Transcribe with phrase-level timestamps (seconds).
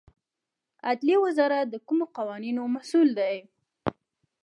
[0.87, 3.35] عدلیې وزارت د کومو قوانینو مسوول دی؟